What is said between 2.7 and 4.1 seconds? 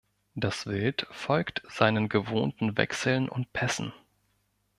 Wechseln und Pässen.